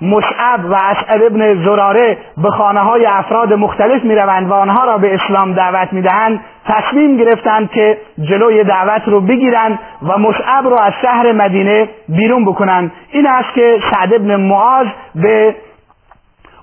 مشعب 0.00 0.64
و 0.64 0.74
اسعد 0.74 1.22
ابن 1.22 1.64
زراره 1.64 2.18
به 2.42 2.50
خانه 2.50 2.80
های 2.80 3.06
افراد 3.06 3.52
مختلف 3.52 4.04
می 4.04 4.14
روند 4.14 4.50
و 4.50 4.54
آنها 4.54 4.84
را 4.84 4.98
به 4.98 5.14
اسلام 5.14 5.52
دعوت 5.52 5.92
می 5.92 6.02
دهند 6.02 6.40
تصمیم 6.66 7.16
گرفتند 7.16 7.70
که 7.70 7.98
جلوی 8.20 8.64
دعوت 8.64 9.02
رو 9.06 9.20
بگیرند 9.20 9.78
و 10.02 10.18
مشعب 10.18 10.66
را 10.70 10.78
از 10.78 10.92
شهر 11.02 11.32
مدینه 11.32 11.88
بیرون 12.08 12.44
بکنند. 12.44 12.92
این 13.10 13.26
است 13.26 13.54
که 13.54 13.78
سعد 13.92 14.14
ابن 14.14 14.36
معاذ 14.36 14.86
به 15.14 15.54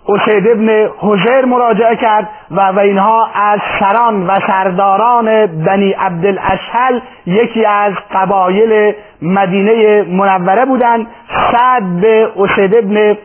اسید 0.07 0.48
ابن 0.48 0.89
حزیر 1.00 1.45
مراجعه 1.45 1.95
کرد 1.95 2.29
و 2.51 2.62
و 2.62 2.79
اینها 2.79 3.27
از 3.36 3.60
سران 3.79 4.27
و 4.27 4.39
سرداران 4.48 5.45
بنی 5.45 5.91
عبدالاشهل 5.91 7.00
یکی 7.25 7.65
از 7.65 7.93
قبایل 8.13 8.93
مدینه 9.22 10.03
منوره 10.03 10.65
بودند. 10.65 11.07
سعد 11.51 12.01
به 12.01 12.29
اسید 12.38 12.75
ابن 12.75 13.17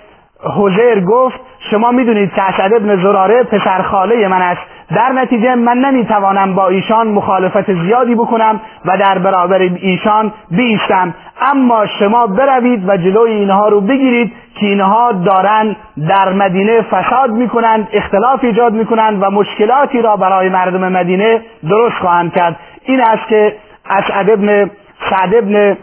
حزیر 0.56 1.04
گفت 1.04 1.40
شما 1.70 1.90
می‌دونید 1.90 2.34
که 2.34 2.42
اسد 2.42 2.75
ابن 2.75 3.02
زراره 3.02 3.42
پسر 3.42 3.82
خاله 3.82 4.28
من 4.28 4.42
است. 4.42 4.60
در 4.96 5.12
نتیجه 5.12 5.54
من 5.54 5.78
نمی‌توانم 5.78 6.54
با 6.54 6.68
ایشان 6.68 7.08
مخالفت 7.08 7.72
زیادی 7.72 8.14
بکنم 8.14 8.60
و 8.84 8.96
در 8.96 9.18
برابر 9.18 9.58
ایشان 9.58 10.32
بیستم. 10.50 11.14
اما 11.52 11.87
شما 11.87 12.26
بروید 12.26 12.88
و 12.88 12.96
جلوی 12.96 13.32
اینها 13.32 13.68
رو 13.68 13.80
بگیرید 13.80 14.32
که 14.54 14.66
اینها 14.66 15.12
دارند 15.12 15.76
در 16.08 16.32
مدینه 16.32 16.82
فساد 16.82 17.30
می‌کنند 17.30 17.88
اختلاف 17.92 18.44
ایجاد 18.44 18.72
می‌کنند 18.72 19.22
و 19.22 19.30
مشکلاتی 19.30 20.02
را 20.02 20.16
برای 20.16 20.48
مردم 20.48 20.92
مدینه 20.92 21.42
درست 21.68 21.96
خواهند 21.96 22.34
کرد. 22.34 22.56
این 22.84 23.00
است 23.00 23.28
که 23.28 23.56
اسعد 23.90 24.30
ابن 24.30 24.70
سعد 25.10 25.34
ابن 25.34 25.76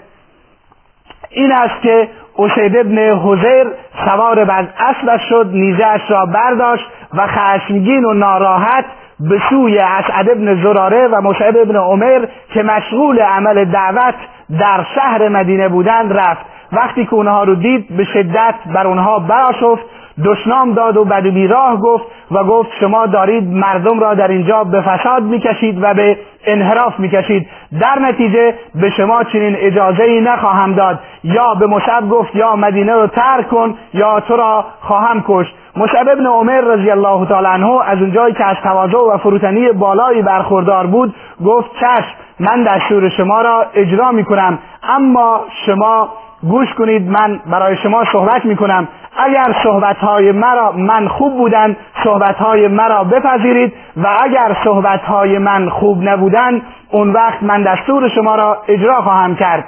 این 1.30 1.52
است 1.52 1.82
که 1.82 2.08
اسید 2.38 2.78
ابن 2.78 2.98
حزیر 2.98 3.68
سوار 4.06 4.46
بر 4.46 4.68
اسبش 4.80 5.22
شد 5.30 5.50
نیزهاش 5.54 6.02
را 6.10 6.26
برداشت 6.26 6.86
و 7.14 7.28
خشمگین 7.28 8.06
و 8.06 8.14
ناراحت 8.14 8.86
به 9.20 9.42
سوی 9.50 9.80
اسعد 9.80 10.30
ابن 10.30 10.64
زراره 10.64 11.08
و 11.08 11.22
مشعب 11.22 11.58
ابن 11.58 11.76
عمر 11.76 12.26
که 12.54 12.64
مشغول 12.64 13.20
عمل 13.20 13.66
دعوت 13.66 14.16
در 14.60 14.86
شهر 14.96 15.30
مدینه 15.30 15.68
بودند 15.68 16.14
رفت. 16.14 16.46
وقتی 16.72 17.06
که 17.06 17.14
اونها 17.14 17.44
رو 17.44 17.56
دید 17.56 17.98
به 17.98 18.04
شدت 18.04 18.56
بر 18.74 18.88
اونها 18.88 19.20
براشفت 19.20 19.84
دشنام 20.24 20.74
داد 20.74 20.98
و 20.98 21.06
بد 21.06 21.26
و 21.26 21.32
بیراه 21.32 21.80
گفت 21.80 22.06
و 22.32 22.44
گفت 22.44 22.70
شما 22.80 23.06
دارید 23.06 23.54
مردم 23.54 24.00
را 24.00 24.14
در 24.14 24.28
اینجا 24.28 24.64
به 24.64 24.82
فساد 24.82 25.24
می‌کشید 25.24 25.84
و 25.84 25.94
به 25.94 26.18
انحراف 26.46 27.00
می‌کشید. 27.00 27.48
در 27.82 28.00
نتیجه 28.02 28.54
به 28.76 28.90
شما 28.90 29.24
چنین 29.24 29.56
اجازه 29.60 30.04
ای 30.04 30.22
نخواهم 30.22 30.74
داد. 30.74 31.00
یا 31.24 31.54
به 31.54 31.68
مشعب 31.68 32.10
گفت 32.10 32.36
یا 32.36 32.56
مدینه 32.56 32.94
رو 32.94 33.08
ترک 33.08 33.50
کن 33.50 33.76
یا 33.94 34.20
تو 34.20 34.36
را 34.36 34.66
خواهم 34.82 35.24
کشت. 35.28 35.56
مشعب 35.78 36.10
ابن 36.10 36.26
عمر 36.26 36.62
رضی 36.62 36.92
الله 36.92 37.26
تعالی 37.26 37.48
عنه 37.48 37.82
از 37.86 38.02
اونجایی 38.02 38.34
که 38.34 38.46
از 38.46 38.56
تواضع 38.64 38.98
و 38.98 39.18
فروتنی 39.18 39.72
بالایی 39.72 40.22
برخوردار 40.22 40.88
بود 40.88 41.16
گفت 41.46 41.70
چشم 41.80 42.16
من 42.40 42.64
دستور 42.64 43.10
شما 43.10 43.42
را 43.42 43.66
اجرا 43.74 44.12
می‌کنم. 44.12 44.60
اما 44.84 45.42
شما 45.66 46.10
گوش 46.44 46.74
کنید 46.74 47.10
من 47.10 47.40
برای 47.46 47.78
شما 47.78 48.04
صحبت 48.12 48.46
می‌کنم. 48.46 48.88
اگر 49.18 49.56
صحبتهای 49.64 50.32
مرا 50.32 50.72
من 50.72 51.08
خوب 51.08 51.38
بودن 51.38 51.78
صحبتهای 52.04 52.68
مرا 52.68 53.04
بپذیرید 53.04 53.74
و 53.98 54.08
اگر 54.24 54.58
صحبتهای 54.64 55.38
من 55.38 55.70
خوب 55.70 56.04
نبودن 56.04 56.62
اون 56.92 57.12
وقت 57.12 57.44
من 57.44 57.64
دستور 57.64 58.10
شما 58.10 58.36
را 58.36 58.62
اجرا 58.68 59.02
خواهم 59.02 59.36
کرد. 59.36 59.66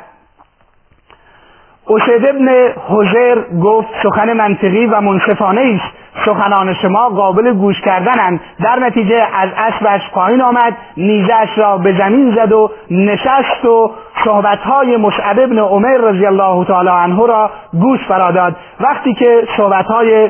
اسید 1.90 2.26
ابن 2.26 2.48
حزیر 2.90 3.36
گفت 3.64 3.88
سخن 4.04 4.34
منطقی 4.34 4.86
و 4.86 5.02
منصفانه 5.02 5.62
است. 5.62 5.94
سخنان 6.26 6.74
شما 6.74 7.10
قابل 7.10 7.54
گوش 7.54 7.82
کردنند 7.82 8.42
در 8.64 8.80
نتیجه 8.80 9.28
از 9.34 9.50
اسبش 9.58 10.10
پایین 10.14 10.42
آمد 10.42 10.78
نیزش 10.98 11.58
را 11.58 11.78
به 11.78 11.98
زمین 11.98 12.36
زد 12.36 12.52
و 12.52 12.72
نشست 12.92 13.66
و 13.66 13.92
صحبتهای 14.24 14.98
مشعب 14.98 15.40
ابن 15.40 15.60
عمر 15.60 15.98
رضی 15.98 16.26
الله 16.26 16.66
تعالی 16.66 16.90
عنه 16.90 17.28
را 17.28 17.50
گوش 17.82 18.00
فراداد 18.08 18.56
وقتی 18.80 19.14
که 19.14 19.44
صحبتهای 19.58 20.30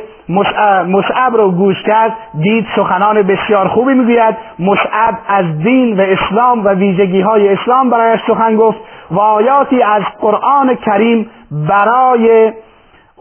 مشعب 0.88 1.38
را 1.38 1.50
گوش 1.50 1.84
کرد 1.84 2.14
دید 2.42 2.68
سخنان 2.76 3.22
بسیار 3.22 3.68
خوبی 3.68 3.94
می‌گوید. 3.94 4.38
مشعب 4.60 5.18
از 5.28 5.60
دین 5.64 6.00
و 6.00 6.02
اسلام 6.02 6.66
و 6.66 6.70
ویژگی 6.70 7.22
های 7.22 7.54
اسلام 7.54 7.90
برایش 7.90 8.22
سخن 8.28 8.56
گفت 8.56 8.78
و 9.12 9.20
آیاتی 9.20 9.84
از 9.84 10.04
قرآن 10.22 10.76
کریم 10.76 11.30
برای 11.52 12.54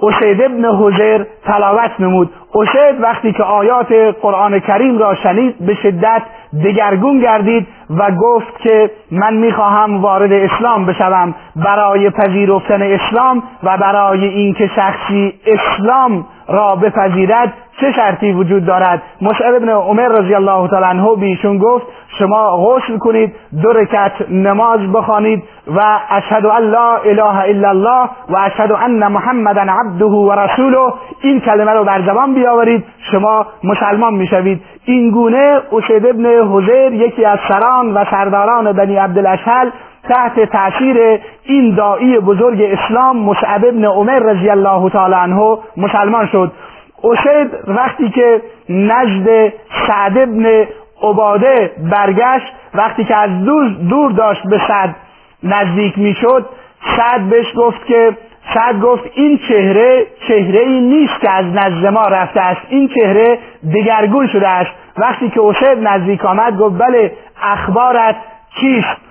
اسید 0.03 0.43
ابن 0.43 0.65
حزیر 0.65 1.27
تلاوت 1.45 1.91
نمود. 1.99 2.31
اسید 2.55 3.01
وقتی 3.01 3.33
که 3.33 3.43
آیات 3.43 3.93
قرآن 4.23 4.61
کریم 4.61 4.99
را 4.99 5.15
شنید 5.15 5.67
به 5.67 5.75
شدت 5.75 6.23
دگرگون 6.65 7.19
گردید 7.21 7.67
و 7.99 8.11
گفت 8.11 8.59
که 8.59 8.91
من 9.11 9.35
می‌خواهم 9.35 10.03
وارد 10.03 10.33
اسلام 10.33 10.87
بشوم. 10.87 11.35
برای 11.57 12.11
پذیرفتن 12.11 12.83
اسلام 12.83 13.43
و 13.63 13.77
برای 13.77 14.25
اینکه 14.25 14.67
شخصی 14.67 15.35
اسلام 15.47 16.27
را 16.49 16.77
بپذیرد 16.77 17.53
چه 17.81 17.93
شرطی 17.93 18.33
وجود 18.33 18.65
دارد؟ 18.67 19.03
مشعب 19.23 19.55
ابن 19.55 19.69
عمر 19.69 20.09
رضی 20.09 20.35
الله 20.35 20.69
تعالی 20.69 20.87
عنه 20.87 21.17
بیشون 21.17 21.59
گفت 21.59 21.87
شما 22.19 22.57
غسل 22.57 22.99
کنید 22.99 23.35
دو 23.63 23.73
رکعت 23.73 24.13
نماز 24.31 24.93
بخوانید 24.93 25.45
و 25.77 25.81
اشهد 26.11 26.47
ان 26.47 26.63
لا 26.63 26.97
اله 26.97 27.41
الا 27.41 27.69
الله 27.69 28.09
و 28.29 28.37
اشهد 28.37 28.73
ان 28.73 29.07
محمدا 29.07 29.67
عبده 29.69 30.05
و 30.05 30.33
رسوله. 30.33 30.93
این 31.23 31.41
کلمه 31.41 31.73
رو 31.73 31.85
بر 31.85 32.03
زبان 32.07 32.35
بیاورید 32.35 32.85
شما 33.11 33.47
مسلمان 33.65 34.15
می‌شوید. 34.15 34.61
این 34.85 35.11
گونه 35.11 35.61
اسید 35.73 36.07
ابن 36.07 36.27
حزیر 36.27 36.93
یکی 36.93 37.25
از 37.25 37.39
سران 37.49 37.95
و 37.95 38.05
سرداران 38.11 38.73
بنی 38.73 38.97
عبدالاشهل 38.97 39.71
تحت 40.09 40.41
تاثیر 40.41 41.21
این 41.45 41.75
داعی 41.75 42.19
بزرگ 42.19 42.63
اسلام 42.63 43.17
مصعب 43.17 43.65
ابن 43.65 43.85
عمر 43.85 44.19
رضی 44.19 44.51
الله 44.51 44.91
تعالی 44.91 45.15
عنه 45.15 45.59
مسلمان 45.77 46.27
شد. 46.27 46.53
اسید 47.05 47.51
وقتی 47.67 48.11
که 48.11 48.43
نزد 48.69 49.53
سعد 49.87 50.19
ابن 50.19 50.67
عباده 51.03 51.73
برگشت 51.91 52.53
وقتی 52.75 53.05
که 53.05 53.17
از 53.17 53.45
دور, 53.45 53.69
دور 53.91 54.13
داشت 54.13 54.43
به 54.47 54.61
سعد 54.69 54.97
نزدیک 55.43 55.99
می‌شد 55.99 56.47
سعد 56.97 57.31
بهش 57.31 57.53
گفت 57.57 57.87
که 57.87 58.17
سعد 58.55 58.81
گفت 58.81 59.05
این 59.15 59.39
چهره 59.49 60.07
چهره 60.29 60.61
ای 60.61 60.81
نیست 60.81 61.21
که 61.21 61.31
از 61.31 61.45
نزد 61.45 61.87
ما 61.87 62.03
رفته 62.03 62.41
است 62.41 62.61
این 62.69 62.89
چهره 62.89 63.39
دگرگون 63.75 64.27
شده 64.27 64.49
است. 64.49 64.71
وقتی 64.97 65.31
که 65.31 65.41
اسید 65.43 65.89
نزدیک 65.89 66.25
آمد 66.25 66.59
گفت 66.59 66.79
بله 66.79 67.13
اخبارت 67.43 68.17
چیست 68.61 69.06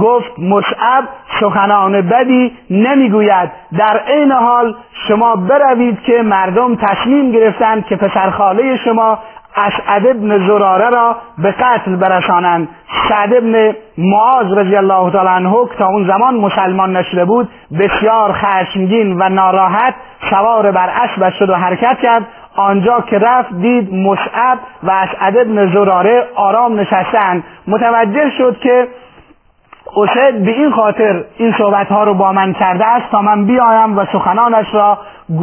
گفت 0.00 0.38
مصعب 0.38 1.04
سخنان 1.40 2.00
بدی 2.00 2.52
نمی‌گوید. 2.70 3.50
در 3.78 4.00
عین 4.08 4.32
حال 4.32 4.74
شما 5.08 5.36
بروید 5.36 6.02
که 6.02 6.22
مردم 6.22 6.76
تصمیم 6.76 7.32
گرفتند 7.32 7.86
که 7.86 7.96
پسرخاله 7.96 8.76
شما 8.76 9.18
اسعد 9.56 10.06
ابن 10.06 10.46
زراره 10.46 10.90
را 10.90 11.16
به 11.38 11.50
قتل 11.50 11.96
برسانند. 11.96 12.68
سعد 13.08 13.34
ابن 13.34 13.74
معاذ 13.98 14.58
رضی 14.58 14.76
الله 14.76 15.10
تعالی 15.10 15.28
عنه 15.28 15.56
تا 15.78 15.86
اون 15.86 16.06
زمان 16.06 16.34
مسلمان 16.34 16.96
نشده 16.96 17.24
بود 17.24 17.48
بسیار 17.78 18.32
خشمگین 18.32 19.16
و 19.18 19.28
ناراحت 19.28 19.94
سوار 20.30 20.70
بر 20.70 20.88
اسبش 20.88 21.38
شد 21.38 21.50
و 21.50 21.54
حرکت 21.54 21.98
کرد. 22.02 22.26
آنجا 22.56 23.00
که 23.00 23.18
رفت 23.18 23.54
دید 23.54 23.94
مصعب 23.94 24.58
و 24.82 24.90
اسعد 24.90 25.36
ابن 25.36 25.72
زراره 25.72 26.26
آرام 26.34 26.80
نشستند 26.80 27.44
متوجه 27.66 28.30
شد 28.38 28.58
که 28.62 28.88
اسد 29.96 30.44
به 30.44 30.50
این 30.50 30.70
خاطر 30.70 31.24
این 31.36 31.54
صحبت 31.58 31.86
ها 31.86 32.04
رو 32.04 32.14
با 32.14 32.32
من 32.32 32.52
کرده 32.52 32.86
است 32.86 33.10
تا 33.10 33.22
من 33.22 33.44
بیایم 33.44 33.98
و 33.98 34.04
سخنانش 34.12 34.74
را 34.74 34.98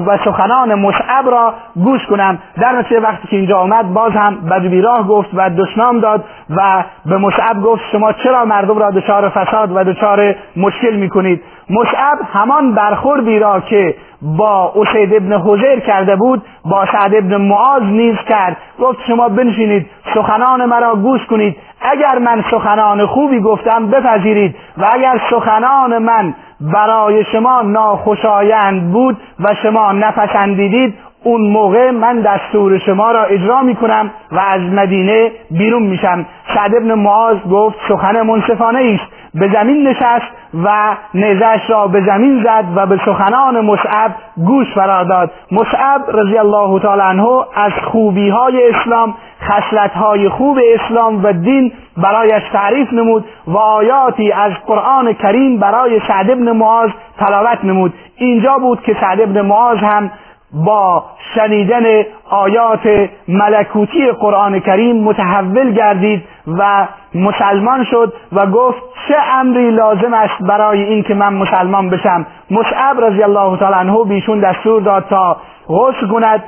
و 0.08 0.18
سخنان 0.18 0.76
مصعب 0.76 1.30
را 1.30 1.54
گوش 1.76 2.06
کنم. 2.06 2.40
در 2.62 2.72
نتیجه 2.72 3.00
وقتی 3.00 3.28
که 3.28 3.36
اینجا 3.36 3.58
آمد 3.58 3.94
باز 3.94 4.12
هم 4.12 4.36
بد 4.36 4.62
بیراه 4.62 5.08
گفت 5.08 5.30
و 5.34 5.50
دشنام 5.50 6.00
داد 6.00 6.24
و 6.50 6.84
به 7.06 7.18
مصعب 7.18 7.62
گفت 7.62 7.82
شما 7.92 8.14
چرا 8.14 8.46
مردم 8.46 8.78
را 8.78 8.92
دچار 8.92 9.30
فساد 9.30 9.72
و 9.76 9.84
دچار 9.84 10.36
مشکل 10.58 10.96
می‌کنید؟ 10.96 11.44
مصعب 11.70 12.20
همان 12.34 12.74
برخوردی 12.74 13.40
را 13.40 13.60
که 13.60 13.96
با 14.22 14.74
اسید 14.76 15.14
ابن 15.14 15.42
حزیر 15.42 15.80
کرده 15.80 16.16
بود 16.16 16.42
با 16.66 16.86
سعد 16.86 17.16
ابن 17.16 17.36
معاذ 17.36 17.84
نیز 17.84 18.16
کرد. 18.30 18.58
گفت 18.80 19.00
شما 19.08 19.30
بنشینید 19.30 19.90
سخنان 20.14 20.66
مرا 20.66 20.96
گوش 20.96 21.26
کنید. 21.26 21.56
اگر 21.82 22.18
من 22.18 22.44
سخنان 22.52 23.06
خوبی 23.06 23.40
گفتم 23.40 23.88
بپذیرید 23.88 24.56
و 24.78 24.86
اگر 24.94 25.22
سخنان 25.30 25.98
من 25.98 26.34
برای 26.62 27.24
شما 27.24 27.62
ناخوشایند 27.62 28.92
بود 28.92 29.18
و 29.40 29.56
شما 29.64 29.92
نپسندیدید 29.92 30.94
اون 31.24 31.42
موقع 31.42 31.92
من 31.92 32.22
دستور 32.22 32.78
شما 32.78 33.12
را 33.12 33.24
اجرا 33.24 33.62
می 33.62 33.76
کنم 33.76 34.12
و 34.32 34.40
از 34.40 34.62
مدینه 34.62 35.32
بیرون 35.52 35.84
میشم. 35.84 36.26
سعد 36.56 36.76
ابن 36.76 36.94
معاذ 36.94 37.38
گفت 37.52 37.78
سخن 37.88 38.22
منصفانه 38.22 38.80
است 38.80 39.19
به 39.34 39.50
زمین 39.54 39.88
نشست 39.88 40.28
و 40.64 40.96
نیزش 41.14 41.70
را 41.70 41.88
به 41.88 42.02
زمین 42.06 42.44
زد 42.44 42.66
و 42.76 42.86
به 42.86 43.00
سخنان 43.06 43.66
مصعب 43.66 44.12
گوش 44.38 44.74
فرا 44.76 45.04
داد. 45.04 45.32
مصعب 45.52 46.02
رضی 46.14 46.38
الله 46.38 46.80
تعالی 46.80 47.02
عنه 47.02 47.28
از 47.56 47.72
خوبی 47.92 48.30
های 48.30 48.70
اسلام 48.70 49.16
خصلت 49.42 49.92
های 49.92 50.30
خوب 50.30 50.60
اسلام 50.74 51.24
و 51.24 51.32
دین 51.32 51.72
برایش 51.98 52.44
تعریف 52.54 52.94
نمود 52.94 53.26
و 53.48 53.58
آیاتی 53.58 54.32
از 54.32 54.52
قرآن 54.68 55.14
کریم 55.14 55.60
برای 55.60 56.02
سعد 56.08 56.32
ابن 56.32 56.52
معاذ 56.52 56.90
تلاوت 57.20 57.60
نمود. 57.64 57.94
اینجا 58.16 58.58
بود 58.58 58.82
که 58.82 58.96
سعد 59.02 59.22
ابن 59.22 59.42
معاذ 59.42 59.78
هم 59.78 60.12
با 60.54 61.04
شنیدن 61.36 62.04
آیات 62.30 63.10
ملکوتی 63.28 64.12
قرآن 64.12 64.60
کریم 64.60 65.04
متحول 65.04 65.74
گردید 65.74 66.24
و 66.48 66.88
مسلمان 67.16 67.84
شد 67.84 68.14
و 68.34 68.46
گفت 68.46 68.82
چه 69.08 69.16
امری 69.34 69.72
لازم 69.72 70.14
است 70.14 70.42
برای 70.42 70.84
این 70.84 71.04
که 71.04 71.14
من 71.14 71.34
مسلمان 71.34 71.90
بشم. 71.90 72.26
مصعب 72.52 73.02
رضی 73.02 73.24
الله 73.24 73.58
تعالی 73.58 73.76
عنه 73.76 74.04
بیشون 74.04 74.40
دستور 74.40 74.82
داد 74.82 75.06
تا 75.10 75.38
غسل 75.70 76.08
کند. 76.08 76.44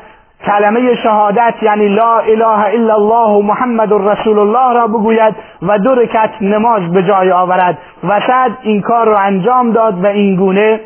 کلمه 0.45 0.95
شهادت 0.95 1.53
یعنی 1.61 1.87
لا 1.87 2.19
اله 2.19 2.65
الا 2.65 2.95
الله 2.95 3.45
محمد 3.45 3.93
رسول 3.93 4.39
الله 4.39 4.73
را 4.73 4.87
بگوید 4.87 5.35
و 5.61 5.79
دو 5.79 5.95
رکت 5.95 6.29
نماز 6.41 6.91
به 6.91 7.03
جای 7.03 7.31
آورد. 7.31 7.77
و 8.03 8.19
سعد 8.19 8.57
این 8.61 8.81
کار 8.81 9.07
را 9.07 9.17
انجام 9.17 9.71
داد 9.71 10.03
و 10.03 10.07
این 10.07 10.35
گونه 10.35 10.79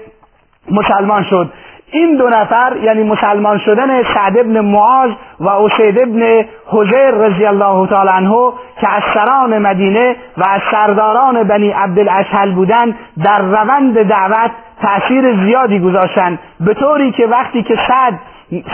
مسلمان 0.72 1.24
شد. 1.24 1.52
این 1.96 2.16
دو 2.16 2.30
نفر 2.30 2.78
یعنی 2.84 3.04
مسلمان 3.04 3.58
شدن 3.58 4.04
سعد 4.04 4.38
ابن 4.38 4.60
معاذ 4.60 5.12
و 5.40 5.50
اسید 5.50 6.00
ابن 6.00 6.46
حزیر 6.68 7.12
رضی 7.12 7.46
الله 7.46 7.88
تعالی 7.88 8.10
عنه 8.10 8.52
که 8.82 8.94
از 8.96 9.04
سران 9.14 9.58
مدینه 9.58 10.16
و 10.38 10.44
از 10.50 10.62
سرداران 10.72 11.44
بنی 11.44 11.70
عبدالاشهل 11.72 12.52
بودند 12.52 12.96
در 13.24 13.42
روند 13.42 14.08
دعوت 14.08 14.52
تأثیر 14.82 15.46
زیادی 15.46 15.80
گذاشتند 15.80 16.40
به 16.60 16.74
طوری 16.74 17.12
که 17.12 17.28
وقتی 17.28 17.64
که 17.64 17.76
سعد 17.88 18.20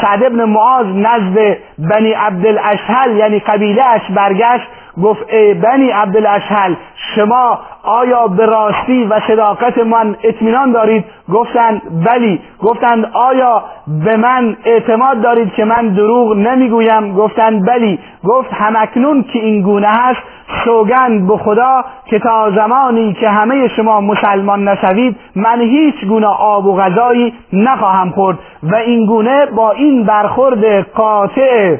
سعد 0.01 0.23
ابن 0.23 0.43
معاذ 0.43 0.85
نزد 0.85 1.57
بنی 1.79 2.11
عبدالاشهل 2.11 3.17
یعنی 3.17 3.39
قبیله 3.39 3.85
اش 3.85 4.01
برگشت 4.15 4.67
گفت 5.03 5.33
ای 5.33 5.53
بنی 5.53 5.89
عبدالاشهل 5.89 6.73
شما 7.15 7.59
آیا 7.83 8.27
به 8.27 8.45
راستی 8.45 9.03
و 9.03 9.19
صداقت 9.27 9.77
من 9.77 10.15
اطمینان 10.23 10.71
دارید؟ 10.71 11.05
گفتند 11.33 11.81
بلی. 12.05 12.41
گفتند 12.59 13.11
آیا 13.13 13.63
به 14.05 14.17
من 14.17 14.57
اعتماد 14.65 15.21
دارید 15.21 15.53
که 15.53 15.65
من 15.65 15.89
دروغ 15.89 16.37
نمی‌گویم؟ 16.37 17.13
گفتند 17.13 17.65
بلی. 17.67 17.99
گفت 18.23 18.53
همکنون 18.53 19.23
که 19.23 19.39
این 19.39 19.61
گونه 19.61 19.87
هست 19.87 20.19
سوگند 20.65 21.27
به 21.27 21.37
خدا 21.37 21.83
که 22.05 22.19
تا 22.19 22.51
زمانی 22.51 23.13
که 23.13 23.29
همه 23.29 23.67
شما 23.67 24.01
مسلمان 24.01 24.67
نشوید 24.67 25.15
من 25.35 25.61
هیچ 25.61 26.05
گونه 26.05 26.27
آب 26.27 26.65
و 26.65 26.77
غذایی 26.77 27.33
نخواهم 27.53 28.09
خورد. 28.09 28.39
و 28.63 28.75
این 28.75 29.05
گونه 29.05 29.45
با 29.45 29.71
این 29.71 30.03
برخورد 30.03 30.81
قاطع 30.81 31.77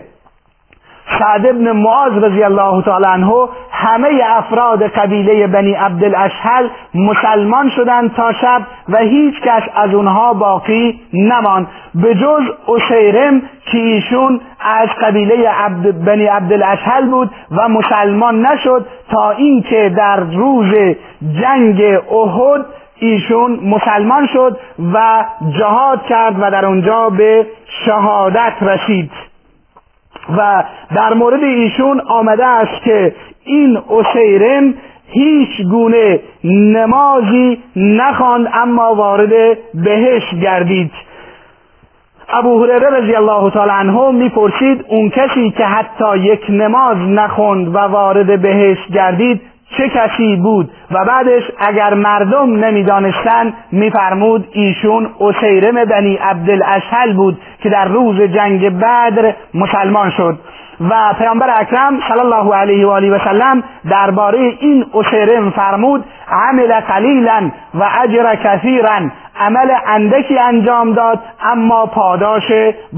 سعد 1.20 1.46
ابن 1.46 1.72
معاذ 1.72 2.24
رضی 2.24 2.44
الله 2.44 2.82
تعالی 2.82 3.06
عنه 3.06 3.34
همه 3.72 4.22
افراد 4.26 4.84
قبیله 4.84 5.48
بنی 5.48 5.74
عبدالاشهل 5.74 6.68
مسلمان 6.96 7.70
شدند 7.70 8.14
تا 8.14 8.34
شب 8.34 8.62
و 8.90 8.98
هیچ 8.98 9.42
کس 9.42 9.64
از 9.76 9.94
اونها 9.94 10.34
باقی 10.34 11.00
نمان 11.14 11.68
به 11.96 12.16
جز 12.16 12.42
اسیرم 12.68 13.42
که 13.72 13.78
ایشون 13.78 14.42
از 14.60 14.90
قبیله 15.02 15.50
عبد 15.50 16.06
بنی 16.06 16.26
عبدالاشهل 16.26 17.06
بود 17.06 17.32
و 17.52 17.70
مسلمان 17.70 18.46
نشد 18.46 18.86
تا 19.12 19.32
اینکه 19.32 19.94
در 19.98 20.20
روز 20.20 20.74
جنگ 21.42 21.82
احد 22.12 22.66
ایشون 23.00 23.60
مسلمان 23.64 24.28
شد 24.28 24.58
و 24.94 25.26
جهاد 25.60 26.06
کرد 26.06 26.36
و 26.40 26.52
در 26.52 26.66
اونجا 26.66 27.10
به 27.10 27.48
شهادت 27.86 28.54
رسید. 28.62 29.31
و 30.38 30.64
در 30.96 31.14
مورد 31.14 31.44
ایشون 31.44 32.00
آمده 32.00 32.46
است 32.46 32.84
که 32.84 33.16
این 33.46 33.78
اسیرن 33.90 34.74
هیچ 35.12 35.62
گونه 35.72 36.20
نمازی 36.44 37.58
نخواند 37.76 38.48
اما 38.54 38.96
وارد 38.96 39.58
بهش 39.74 40.24
گردید. 40.42 40.92
ابو 42.34 42.64
هریره 42.64 42.90
رضی 42.90 43.16
الله 43.16 43.50
تعالی 43.50 43.72
عنه 43.72 44.12
می‌پرسید 44.12 44.86
اون 44.88 45.10
کسی 45.10 45.50
که 45.50 45.66
حتی 45.66 46.18
یک 46.18 46.42
نماز 46.50 46.98
نخوند 46.98 47.76
و 47.76 47.78
وارد 47.78 48.42
بهش 48.42 48.78
گردید 48.94 49.42
چه 49.78 49.90
کسی 49.90 50.36
بود 50.36 50.72
و 50.92 51.06
بعدش 51.06 51.44
اگر 51.60 51.94
مردم 51.94 52.66
نمی‌دانستند 52.66 53.54
میفرمود 53.72 54.48
ایشون 54.52 55.10
اسیرم 55.20 55.86
بنی 55.86 56.16
عبدالاشهل 56.16 57.14
بود 57.14 57.42
که 57.64 57.70
در 57.70 57.86
روز 57.86 58.22
جنگ 58.22 58.78
بدر 58.78 59.34
مسلمان 59.54 60.10
شد. 60.10 60.40
و 60.90 61.14
پیامبر 61.18 61.50
اکرم 61.62 62.00
صلی 62.08 62.20
الله 62.20 62.56
علیه 62.56 62.88
و 62.88 62.90
آله 62.90 63.12
و 63.12 63.20
سلم 63.20 63.64
درباره 63.90 64.40
این 64.60 64.86
اسیرم 64.94 65.50
فرمود 65.50 66.06
عمل 66.32 66.80
قلیلا 66.80 67.52
و 67.74 67.90
اجر 68.04 68.36
کثیرا. 68.36 69.00
عمل 69.40 69.72
اندکی 69.88 70.40
انجام 70.40 70.94
داد 70.94 71.20
اما 71.44 71.86
پاداش 71.86 72.52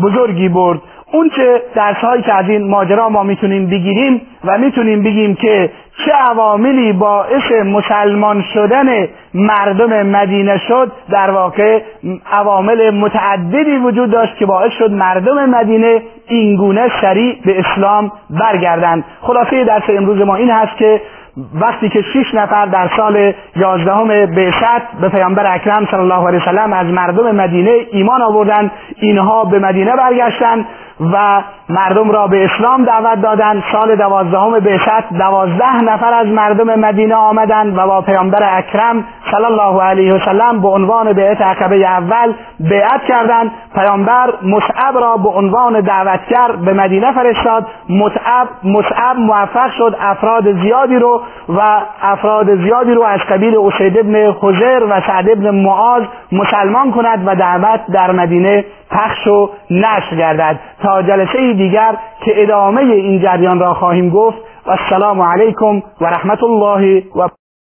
بزرگی 0.03 0.49
برد. 0.49 0.81
اون 1.11 1.29
چه 1.29 1.61
درس 1.75 1.97
هایی 1.97 2.21
که 2.21 2.33
از 2.33 2.49
این 2.49 2.69
ماجرا 2.69 3.09
ما 3.09 3.23
می‌تونیم 3.23 3.65
بگیریم 3.69 4.21
و 4.45 4.57
می‌تونیم 4.57 5.03
بگیم 5.03 5.35
که 5.35 5.69
چه 5.97 6.11
عواملی 6.11 6.93
باعث 6.93 7.51
مسلمان 7.65 8.43
شدن 8.53 9.07
مردم 9.33 10.03
مدینه 10.03 10.57
شد؟ 10.57 10.91
در 11.09 11.31
واقع 11.31 11.81
عوامل 12.31 12.89
متعددی 12.89 13.77
وجود 13.77 14.11
داشت 14.11 14.37
که 14.37 14.45
باعث 14.45 14.71
شد 14.71 14.91
مردم 14.91 15.49
مدینه 15.49 16.01
اینگونه 16.27 16.91
سریع 17.01 17.37
به 17.45 17.59
اسلام 17.59 18.11
برگردند. 18.29 19.03
خلاصه 19.21 19.63
درس 19.63 19.83
امروز 19.89 20.21
ما 20.21 20.35
این 20.35 20.49
هست 20.49 20.77
که 20.77 21.01
وقتی 21.61 21.89
که 21.89 22.01
شش 22.01 22.33
نفر 22.33 22.65
در 22.65 22.89
سال 22.97 23.33
یازدهم 23.55 24.07
بعثت 24.07 25.01
به 25.01 25.09
پیامبر 25.09 25.55
اکرم 25.55 25.87
صلی 25.91 25.99
الله 25.99 26.27
علیه 26.27 26.41
وسلم 26.41 26.73
از 26.73 26.87
مردم 26.87 27.35
مدینه 27.35 27.71
ایمان 27.91 28.21
آوردند 28.21 28.71
اینها 28.99 29.45
به 29.45 29.59
مدینه 29.59 29.95
برگشتند. 29.95 30.65
و 30.99 31.41
مردم 31.69 32.11
را 32.11 32.27
به 32.27 32.45
اسلام 32.45 32.85
دعوت 32.85 33.21
دادند 33.21 33.63
سال 33.71 33.95
دوازدهم 33.95 34.59
بعثت 34.59 35.13
دوازده 35.13 35.81
نفر 35.81 36.13
از 36.13 36.27
مردم 36.27 36.79
مدینه 36.79 37.15
آمدند 37.15 37.77
و 37.77 37.87
با 37.87 38.01
پیامبر 38.01 38.57
اکرم 38.57 39.05
صلی 39.31 39.45
الله 39.45 39.83
علیه 39.83 40.13
وسلم 40.13 40.61
به 40.61 40.67
عنوان 40.67 41.13
بیعت 41.13 41.41
عقبه 41.41 41.75
اول 41.75 42.33
بیعت 42.59 43.03
کردند. 43.03 43.51
پیامبر 43.75 44.33
مصعب 44.41 44.97
را 44.97 45.17
به 45.17 45.29
عنوان 45.29 45.81
دعوتگر 45.81 46.51
به 46.65 46.73
مدینه 46.73 47.11
فرستاد. 47.11 47.67
مصعب 47.89 48.47
مصعب 48.63 49.17
موفق 49.17 49.71
شد 49.77 49.95
افراد 50.01 50.61
زیادی 50.61 50.95
رو 50.95 51.21
و 51.49 51.61
افراد 52.01 52.55
زیادی 52.55 52.93
رو 52.93 53.03
از 53.03 53.19
قبیل 53.19 53.57
اسید 53.57 53.97
ابن 53.97 54.31
خزر 54.31 54.83
و 54.89 55.01
سعد 55.07 55.29
ابن 55.29 55.49
معاذ 55.49 56.03
مسلمان 56.31 56.91
کند 56.91 57.23
و 57.27 57.35
دعوت 57.35 57.79
در 57.93 58.11
مدینه 58.11 58.65
پخش 58.93 59.27
و 59.27 59.49
نشر 59.69 60.15
گردد. 60.17 60.59
تا 60.83 61.01
جلسه 61.01 61.53
دیگر 61.53 61.97
که 62.25 62.43
ادامه 62.43 62.81
این 62.81 63.21
جریان 63.21 63.59
را 63.59 63.73
خواهیم 63.73 64.09
گفت 64.09 64.37
و 64.65 64.71
السلام 64.71 65.21
علیکم 65.21 65.83
و 66.01 66.05
رحمت 66.05 66.43
الله 66.43 67.03
و 67.15 67.27